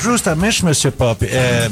justamente, 0.00 0.64
Monsieur 0.64 0.92
Pop, 0.92 1.24
é, 1.24 1.70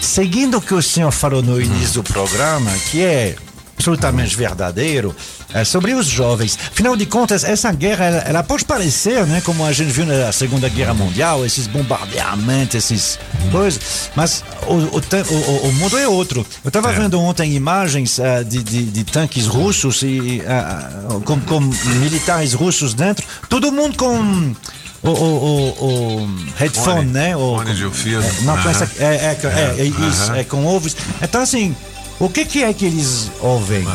seguindo 0.00 0.58
o 0.58 0.60
que 0.60 0.74
o 0.74 0.82
senhor 0.82 1.10
falou 1.10 1.42
no 1.42 1.60
início 1.60 2.02
do 2.02 2.12
programa, 2.12 2.70
que 2.90 3.02
é 3.02 3.36
absolutamente 3.76 4.36
verdadeiro, 4.36 5.16
é, 5.54 5.64
sobre 5.64 5.94
os 5.94 6.06
jovens. 6.06 6.58
Afinal 6.70 6.94
de 6.94 7.06
contas, 7.06 7.44
essa 7.44 7.72
guerra, 7.72 8.04
ela, 8.04 8.18
ela, 8.18 8.42
pode 8.42 8.64
parecer, 8.64 9.26
né, 9.26 9.40
como 9.40 9.64
a 9.64 9.72
gente 9.72 9.90
viu 9.90 10.04
na 10.04 10.30
Segunda 10.32 10.68
Guerra 10.68 10.92
Mundial, 10.92 11.44
esses 11.46 11.66
bombardeamentos, 11.66 12.74
esses 12.74 13.18
coisas, 13.50 14.10
mas 14.14 14.44
o, 14.66 14.74
o, 14.74 15.00
o, 15.00 15.68
o 15.68 15.72
mundo 15.72 15.98
é 15.98 16.06
outro. 16.06 16.46
Eu 16.62 16.68
estava 16.68 16.92
é. 16.92 16.94
vendo 16.94 17.18
ontem 17.20 17.54
imagens 17.54 18.18
uh, 18.18 18.44
de, 18.44 18.62
de, 18.62 18.84
de, 18.84 19.04
tanques 19.04 19.46
russos 19.46 20.02
e 20.02 20.42
uh, 20.42 21.20
com, 21.22 21.40
com 21.40 21.60
militares 21.60 22.52
russos 22.52 22.92
dentro, 22.94 23.26
todo 23.48 23.72
mundo 23.72 23.96
com 23.96 24.54
o, 25.02 25.08
o, 25.08 25.14
o, 25.14 26.22
o 26.24 26.30
headphone, 26.56 26.96
Fone. 27.00 27.10
né? 27.12 27.36
O, 27.36 27.56
Fone 27.56 27.74
de 27.74 27.84
ouvido. 27.84 28.22
É, 28.22 28.42
não, 28.42 28.56
com 28.60 28.68
essa, 28.68 28.90
é, 28.98 29.04
é, 29.04 29.38
é, 29.42 29.80
é, 29.80 29.84
isso, 29.84 30.32
é 30.32 30.44
com 30.44 30.64
ovos. 30.66 30.96
Então, 31.22 31.40
assim, 31.42 31.74
o 32.18 32.28
que, 32.28 32.44
que 32.44 32.62
é 32.62 32.72
que 32.72 32.84
eles 32.86 33.30
ouvem? 33.40 33.86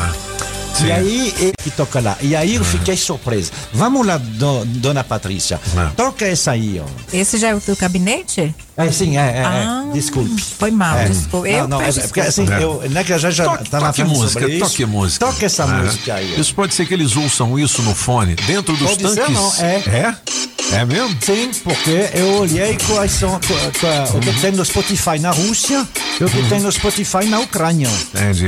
Sim. 0.74 0.88
E 0.88 0.92
aí, 0.92 1.34
ele 1.38 1.52
que 1.62 1.70
toca 1.70 2.00
lá. 2.00 2.18
E 2.20 2.36
aí 2.36 2.56
eu 2.56 2.64
fiquei 2.64 2.98
surpreso. 2.98 3.50
Vamos 3.72 4.06
lá, 4.06 4.18
do, 4.18 4.62
dona 4.66 5.02
Patrícia. 5.02 5.58
Toca 5.96 6.26
essa 6.26 6.50
aí, 6.50 6.78
ó. 6.84 7.16
Esse 7.16 7.38
já 7.38 7.48
é 7.48 7.54
o 7.54 7.60
teu 7.62 7.74
gabinete? 7.76 8.54
É, 8.76 8.92
sim, 8.92 9.16
é, 9.16 9.38
é, 9.38 9.42
Ah, 9.42 9.86
é. 9.88 9.92
Desculpe. 9.94 10.38
Foi 10.38 10.70
mal, 10.70 10.98
É. 10.98 11.08
desculpa. 11.08 11.48
Eu 11.48 11.66
não, 11.66 11.78
não, 11.80 11.86
é, 11.86 11.90
porque 11.92 12.20
assim, 12.20 12.46
É. 12.52 12.62
eu, 12.62 12.82
né, 12.90 13.02
que 13.04 13.12
a 13.14 13.16
gente 13.16 13.32
já 13.32 13.44
Toque, 13.46 13.70
tá 13.70 13.80
na 13.80 13.86
toque 13.86 14.04
música, 14.04 14.40
sobre 14.40 14.56
isso. 14.56 14.64
toque 14.66 14.84
música. 14.84 15.24
Toca 15.26 15.46
essa 15.46 15.64
Ah, 15.64 15.66
música 15.68 16.14
aí. 16.14 16.34
ó. 16.36 16.40
Isso 16.42 16.54
pode 16.54 16.74
ser 16.74 16.84
que 16.84 16.92
eles 16.92 17.16
ouçam 17.16 17.58
isso 17.58 17.80
no 17.80 17.94
fone, 17.94 18.34
dentro 18.34 18.76
dos 18.76 18.90
Pode 18.90 19.08
ser, 19.08 19.14
tanques. 19.22 19.34
não, 19.34 19.54
é. 19.64 19.76
É? 19.76 20.14
É 20.73 20.85
mesmo? 20.85 21.17
Sim, 21.21 21.51
porque 21.63 22.09
eu 22.13 22.35
olhei 22.39 22.77
quais 22.87 23.11
são, 23.11 23.31
qua- 23.41 23.71
qua- 23.79 24.17
o 24.17 24.19
que 24.21 24.33
tem 24.39 24.51
no 24.53 24.63
Spotify 24.63 25.19
na 25.19 25.31
Rússia 25.31 25.85
e 26.19 26.23
o 26.23 26.29
que 26.29 26.41
tem 26.49 26.61
no 26.61 26.71
Spotify 26.71 27.25
na 27.25 27.39
Ucrânia. 27.41 27.89
Entendi. 28.13 28.47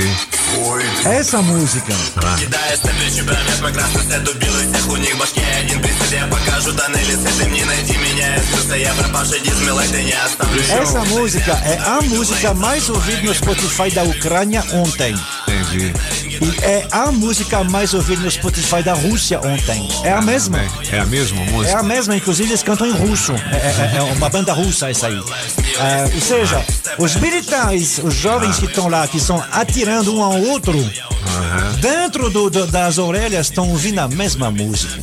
Essa 1.04 1.42
música. 1.42 1.92
Кидая 2.38 2.76
степли 2.76 3.10
чемпионат, 3.14 3.60
мы 3.60 3.72
красный 3.72 4.02
след 4.04 4.28
убил 4.28 4.52
и 4.60 4.72
всех 4.72 4.88
у 4.88 4.96
них 4.96 5.16
башки 5.18 5.40
один 5.60 5.80
при 5.82 5.90
себе 5.90 6.24
покажу 6.30 6.72
тоннели 6.72 7.14
с 7.16 7.26
этим 7.26 7.52
не 7.52 7.64
найти 7.64 7.96
меня 7.98 8.34
Я 8.36 8.42
сбился, 8.42 8.76
я 8.76 8.94
пропавший 8.94 9.40
дизмилай, 9.40 9.88
ты 9.88 10.02
не 10.04 10.12
оставлю 10.12 10.62
Essa 10.62 11.00
música 11.06 11.52
é 11.64 11.76
a 11.84 12.00
música 12.02 12.54
mais 12.54 12.88
ouvida 12.88 13.20
no 13.22 13.34
Spotify 13.34 13.92
da 13.92 14.04
Ucrânia 14.04 14.64
ontem. 14.72 15.14
Entendi. 15.48 15.92
E 16.41 16.63
é 16.63 16.87
a 16.91 17.11
música 17.11 17.63
mais 17.65 17.93
ouvida 17.93 18.21
no 18.21 18.31
Spotify 18.31 18.81
da 18.81 18.93
Rússia 18.93 19.39
ontem. 19.39 19.87
É 20.03 20.11
a 20.13 20.21
mesma. 20.21 20.57
Bem, 20.59 20.69
É 20.91 20.99
a 20.99 21.05
mesma 21.05 21.41
É 21.41 21.51
música? 21.51 21.79
a 21.79 21.83
mesma, 21.83 22.15
inclusive 22.15 22.49
eles 22.49 22.63
cantam 22.63 22.87
em 22.87 22.91
russo. 22.91 23.33
É, 23.33 23.95
é- 23.95 23.97
é 23.97 24.01
uma 24.01 24.29
banda 24.29 24.53
russa 24.53 24.89
essa 24.89 25.07
aí. 25.07 25.15
É, 25.79 26.03
ou 26.15 26.21
seja, 26.21 26.65
os 26.97 27.15
militares, 27.15 27.99
os 28.03 28.13
jovens 28.13 28.57
que 28.57 28.65
estão 28.65 28.87
lá, 28.87 29.07
que 29.07 29.17
estão 29.17 29.43
atirando 29.51 30.15
um 30.15 30.23
ao 30.23 30.39
outro, 30.41 30.77
dentro 31.79 32.29
do- 32.29 32.49
do- 32.49 32.67
das 32.67 32.97
orelhas 32.97 33.47
estão 33.47 33.69
ouvindo 33.69 33.99
a 33.99 34.07
mesma 34.07 34.49
música. 34.51 34.93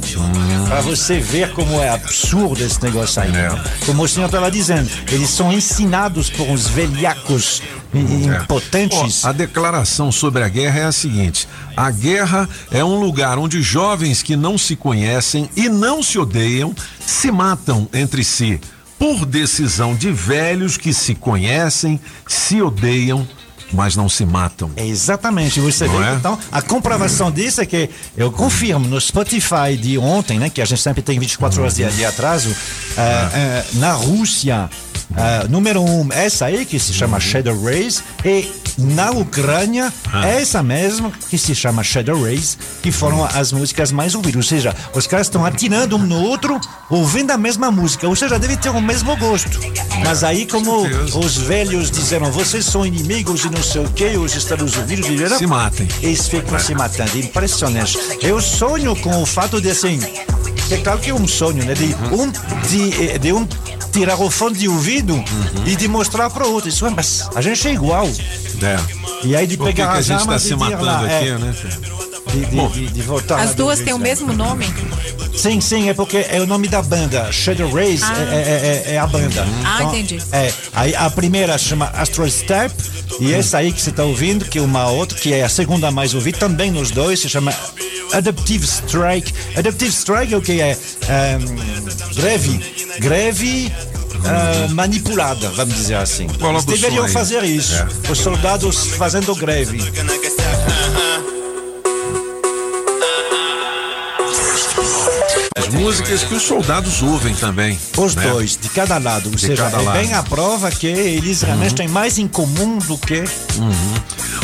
Pra 0.69 0.81
você 0.81 1.19
ver 1.20 1.53
como 1.53 1.81
é 1.81 1.89
absurdo 1.91 2.62
esse 2.62 2.83
negócio 2.83 3.23
aí. 3.23 3.31
É. 3.34 3.48
Como 3.84 4.03
o 4.03 4.09
senhor 4.09 4.27
estava 4.27 4.51
dizendo, 4.51 4.89
eles 5.11 5.31
são 5.31 5.53
ensinados 5.53 6.29
por 6.31 6.48
uns 6.48 6.67
velhacos 6.67 7.62
i- 7.95 8.29
É. 8.29 8.42
impotentes. 8.42 9.25
Ó, 9.25 9.29
a 9.29 9.33
declaração 9.33 10.11
sobre 10.11 10.42
a 10.42 10.48
guerra 10.48 10.81
é 10.81 10.84
a 10.84 10.92
seguinte: 10.92 11.47
a 11.77 11.91
guerra 11.91 12.48
é 12.70 12.84
um 12.84 12.98
lugar 13.01 13.39
onde 13.39 13.62
jovens 13.62 14.23
que 14.23 14.37
não 14.37 14.59
se 14.59 14.75
conhecem 14.77 15.48
e 15.57 15.69
não 15.69 16.03
se 16.03 16.19
odeiam 16.19 16.75
se 17.07 17.31
matam 17.31 17.89
entre 17.92 18.25
si 18.25 18.61
por 18.98 19.25
decisão 19.27 19.95
de 19.95 20.11
velhos 20.11 20.77
que 20.77 20.92
se 20.92 21.14
conhecem, 21.14 22.01
se 22.27 22.61
odeiam, 22.62 23.29
mas 23.72 23.97
não 23.97 24.09
se 24.09 24.25
matam. 24.25 24.70
É 24.77 24.86
Exatamente, 24.86 25.61
você 25.61 25.86
Não 25.86 25.98
vê. 25.98 26.05
é? 26.05 26.14
Então, 26.14 26.39
a 26.50 26.62
comprovação 26.62 27.31
disso 27.31 27.61
é 27.61 27.67
que 27.67 27.91
eu 28.17 28.30
confirmo 28.30 28.86
no 28.89 29.01
Spotify 29.01 29.77
de 29.80 29.98
ontem, 29.98 30.39
né, 30.39 30.48
que 30.51 30.61
a 30.63 30.64
gente 30.64 30.80
sempre 30.80 31.02
tem 31.02 31.18
24 31.18 31.61
horas 31.61 31.74
de, 31.74 31.85
de 31.90 32.05
atraso, 32.05 32.55
ah, 32.96 33.30
ah, 33.33 33.64
na 33.74 33.92
Rússia, 33.92 34.70
ah, 35.16 35.46
número 35.48 35.82
um, 35.82 36.08
essa 36.12 36.46
aí 36.46 36.64
que 36.64 36.78
se 36.78 36.92
chama 36.92 37.18
Shadow 37.18 37.60
Rays, 37.62 38.02
e 38.24 38.50
na 38.78 39.10
Ucrânia, 39.10 39.92
essa 40.24 40.62
mesma 40.62 41.10
que 41.30 41.38
se 41.38 41.54
chama 41.54 41.82
Shadow 41.82 42.22
Rays, 42.22 42.58
que 42.82 42.92
foram 42.92 43.24
as 43.24 43.52
músicas 43.52 43.90
mais 43.90 44.14
ouvidas. 44.14 44.36
Ou 44.36 44.42
seja, 44.42 44.74
os 44.94 45.06
caras 45.06 45.27
estão 45.27 45.44
atirando 45.44 45.96
um 45.96 45.98
no 45.98 46.20
outro, 46.22 46.60
ouvindo 46.90 47.30
a 47.30 47.38
mesma 47.38 47.70
música. 47.70 48.06
Ou 48.06 48.14
seja, 48.14 48.38
deve 48.38 48.56
ter 48.56 48.68
o 48.68 48.80
mesmo 48.80 49.16
gosto. 49.16 49.58
Mas 50.04 50.22
aí, 50.22 50.46
como 50.46 50.82
os 51.18 51.38
velhos 51.38 51.90
disseram, 51.90 52.30
vocês 52.30 52.66
são 52.66 52.84
inimigos 52.84 53.44
e 53.44 53.50
não 53.50 53.62
sei 53.62 53.84
o 53.84 53.88
que, 53.88 54.16
os 54.16 54.34
Estados 54.34 54.77
Unidos 54.77 55.06
viram. 55.06 55.38
Se 55.38 55.46
matem. 55.46 55.88
Eles 56.02 56.28
ficam 56.28 56.58
se 56.58 56.74
matando. 56.74 57.18
Impressionante. 57.18 57.98
Eu 58.20 58.40
sonho 58.40 58.94
com 58.96 59.22
o 59.22 59.27
fato 59.27 59.60
de 59.60 59.70
assim. 59.70 59.98
É 60.70 60.77
claro 60.78 60.98
que 60.98 61.10
é 61.10 61.14
um 61.14 61.28
sonho, 61.28 61.64
né? 61.64 61.74
De 61.74 61.94
um, 62.12 62.30
de, 62.68 63.18
de 63.18 63.33
um 63.33 63.46
tirar 63.96 64.20
o 64.20 64.30
fone 64.30 64.58
de 64.58 64.68
ouvido 64.68 65.24
e 65.64 65.74
de 65.74 65.89
mostrar 65.89 66.29
para 66.29 66.46
o 66.46 66.52
outro. 66.52 66.68
Isso, 66.68 66.86
é, 66.86 66.90
mas 66.90 67.29
a 67.34 67.40
gente 67.40 67.67
é 67.67 67.73
igual. 67.73 68.07
É. 68.07 69.27
E 69.27 69.34
aí 69.34 69.46
de 69.46 69.57
Por 69.57 69.67
que, 69.68 69.73
que 69.73 69.77
pegar 69.80 69.92
a 69.95 69.98
as 69.98 70.07
gente 70.07 70.20
está 70.20 70.39
se 70.39 70.55
matando 70.55 70.84
lá, 70.84 71.01
aqui, 71.01 71.29
é, 71.29 71.39
né? 71.39 71.55
de, 72.30 72.45
de, 72.45 72.68
de, 72.68 72.86
de 72.92 73.02
voltar 73.02 73.40
As 73.40 73.55
duas 73.55 73.80
têm 73.80 73.95
o 73.95 73.98
mesmo 73.98 74.33
nome? 74.34 74.67
Sim, 75.34 75.61
sim, 75.61 75.89
é 75.89 75.95
porque 75.95 76.27
é 76.29 76.40
o 76.40 76.46
nome 76.46 76.68
da 76.68 76.83
banda. 76.83 77.33
Shadow 77.33 77.70
Rays 77.73 78.02
é, 78.02 78.07
é- 78.07 78.84
é- 78.90 78.95
é 78.95 78.98
a 78.98 79.07
banda. 79.07 79.46
Ah, 79.64 79.84
entendi. 79.84 80.18
É, 80.33 80.52
aí 80.74 80.95
a 80.95 81.08
primeira 81.08 81.57
chama 81.57 81.86
Astral 81.95 82.28
Step 82.30 82.74
e 83.20 83.33
essa 83.33 83.58
aí 83.58 83.73
que 83.73 83.80
você 83.80 83.90
está 83.90 84.05
ouvindo, 84.05 84.45
que 84.45 84.58
é 84.58 84.63
uma 84.63 84.89
outra, 84.90 85.18
que 85.18 85.33
é 85.33 85.42
a 85.42 85.48
segunda 85.48 85.90
mais 85.90 86.13
ouvida, 86.14 86.39
também 86.39 86.70
nos 86.70 86.90
dois, 86.90 87.20
se 87.20 87.28
chama 87.28 87.52
Adaptive 88.13 88.64
Strike. 88.64 89.33
Adaptive 89.57 89.90
Strike 89.92 90.34
é 90.34 90.36
o 90.36 90.42
que 90.42 90.61
é? 90.61 90.77
Ehm, 91.08 92.14
greve. 92.14 92.61
Greve. 92.98 93.73
Ah, 94.24 94.68
manipulada, 94.72 95.50
vamos 95.50 95.74
dizer 95.74 95.96
assim. 95.96 96.27
Eles 96.40 96.64
deveriam 96.64 97.08
fazer 97.08 97.42
isso. 97.44 97.74
É. 97.74 97.86
Os 98.10 98.18
soldados 98.18 98.86
fazendo 98.96 99.34
greve. 99.34 99.78
Músicas 105.86 106.24
que 106.24 106.35
os 106.35 106.42
soldados 106.42 107.01
ouvem 107.01 107.33
também. 107.33 107.79
Os 107.97 108.17
né? 108.17 108.29
dois, 108.29 108.58
de 108.61 108.69
cada 108.70 108.98
lado. 108.98 109.30
Ou 109.30 109.39
seja, 109.39 109.70
cada 109.70 109.80
é 109.80 109.85
lado. 109.85 109.98
bem 109.98 110.14
a 110.14 110.23
prova 110.24 110.69
que 110.69 110.89
eles 110.89 111.42
realmente 111.42 111.77
têm 111.77 111.86
mais 111.86 112.19
em 112.19 112.27
comum 112.27 112.79
do 112.79 112.98
que 112.98 113.23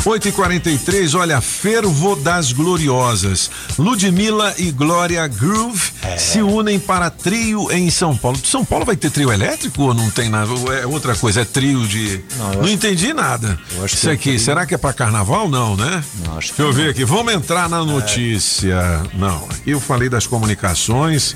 8 0.04 0.28
e 0.28 0.32
43 0.32 1.14
olha, 1.14 1.40
Fervo 1.40 2.14
das 2.14 2.52
Gloriosas. 2.52 3.50
Ludmilla 3.76 4.54
e 4.56 4.70
Glória 4.70 5.26
Groove 5.26 5.90
É. 6.02 6.16
se 6.16 6.40
unem 6.42 6.78
para 6.78 7.10
trio 7.10 7.70
em 7.72 7.90
São 7.90 8.16
Paulo. 8.16 8.38
São 8.44 8.64
Paulo 8.64 8.84
vai 8.84 8.94
ter 8.96 9.10
trio 9.10 9.32
elétrico 9.32 9.82
ou 9.82 9.94
não 9.94 10.10
tem 10.10 10.28
nada? 10.28 10.50
É 10.80 10.86
outra 10.86 11.14
coisa, 11.16 11.40
é 11.40 11.44
trio 11.44 11.86
de. 11.88 12.20
Não, 12.36 12.52
Não, 12.62 12.68
entendi 12.68 13.12
nada. 13.12 13.58
eu 13.76 13.84
acho 13.84 13.94
Isso 13.94 14.04
que 14.06 14.10
é 14.10 14.12
aqui, 14.12 14.22
trio. 14.30 14.40
será 14.40 14.64
que 14.64 14.74
é 14.74 14.78
para 14.78 14.92
carnaval? 14.92 15.48
Não, 15.48 15.76
né? 15.76 16.04
Não, 16.24 16.38
acho 16.38 16.52
que 16.52 16.62
Deixa 16.62 16.70
eu 16.70 16.72
ver 16.72 16.84
não. 16.84 16.90
aqui. 16.90 17.04
Vamos 17.04 17.32
entrar 17.34 17.68
na 17.68 17.84
notícia. 17.84 19.02
Não, 19.14 19.44
aqui 19.50 19.70
eu 19.70 19.80
falei 19.80 20.08
das 20.08 20.24
comunicações. 20.26 21.31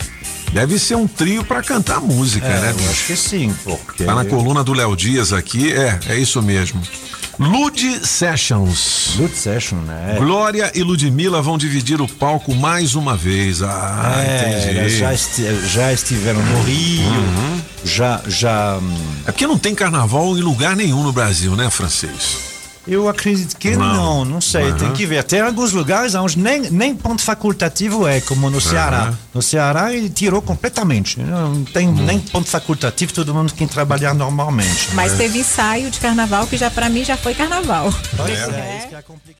Deve 0.56 0.78
ser 0.78 0.94
um 0.94 1.06
trio 1.06 1.44
para 1.44 1.62
cantar 1.62 2.00
música, 2.00 2.48
né? 2.48 2.68
É, 2.68 2.70
eu 2.70 2.74
bicho? 2.76 2.88
acho 2.90 3.04
que 3.08 3.14
sim, 3.16 3.54
porque. 3.62 4.04
Tá 4.04 4.14
na 4.14 4.24
coluna 4.24 4.64
do 4.64 4.72
Léo 4.72 4.96
Dias 4.96 5.30
aqui. 5.30 5.70
É, 5.70 6.00
é 6.08 6.16
isso 6.18 6.40
mesmo. 6.40 6.80
Lud 7.38 8.00
Sessions. 8.06 9.10
Good 9.18 9.36
Session, 9.36 9.76
né? 9.82 10.14
Glória 10.18 10.72
e 10.74 10.82
Ludmilla 10.82 11.42
vão 11.42 11.58
dividir 11.58 12.00
o 12.00 12.08
palco 12.08 12.54
mais 12.54 12.94
uma 12.94 13.14
vez. 13.14 13.60
Ah, 13.62 14.14
É, 14.26 14.70
entendi. 14.72 14.96
já, 14.98 15.12
esti- 15.12 15.68
já 15.68 15.92
estiveram 15.92 16.42
no 16.42 16.62
Rio, 16.62 17.02
Uhum. 17.06 17.60
já, 17.84 18.22
já. 18.26 18.78
hum, 18.78 18.96
É 19.26 19.32
porque 19.32 19.46
não 19.46 19.58
tem 19.58 19.74
carnaval 19.74 20.38
em 20.38 20.40
lugar 20.40 20.74
nenhum 20.74 21.02
no 21.02 21.12
Brasil, 21.12 21.54
né, 21.54 21.68
francês? 21.68 22.55
Eu 22.86 23.08
acredito 23.08 23.56
que 23.56 23.74
não, 23.76 24.24
não, 24.24 24.40
sei, 24.40 24.72
tem 24.74 24.92
que 24.92 25.04
ver. 25.06 25.24
Tem 25.24 25.40
alguns 25.40 25.72
lugares 25.72 26.14
onde 26.14 26.38
nem, 26.38 26.70
nem 26.70 26.94
ponto 26.94 27.20
facultativo 27.20 28.06
é, 28.06 28.20
como 28.20 28.48
no 28.48 28.60
Ceará. 28.60 29.12
No 29.34 29.42
Ceará 29.42 29.92
ele 29.92 30.08
tirou 30.08 30.40
completamente. 30.40 31.18
Não 31.20 31.64
tem 31.64 31.88
Uhum. 31.88 31.94
nem 32.04 32.18
ponto 32.20 32.48
facultativo, 32.48 33.12
todo 33.12 33.34
mundo 33.34 33.52
tem 33.52 33.66
que 33.66 33.72
trabalhar 33.72 34.14
normalmente. 34.14 34.90
Mas 34.94 35.14
teve 35.14 35.38
ensaio 35.40 35.90
de 35.90 35.98
carnaval 35.98 36.46
que 36.46 36.56
já 36.56 36.70
pra 36.70 36.88
mim 36.88 37.04
já 37.04 37.16
foi 37.16 37.34
carnaval. 37.34 37.92
Pois 38.16 38.30
é, 38.30 38.78
isso 38.78 38.88
que 38.88 38.94
é 38.94 39.02
complicado. 39.02 39.34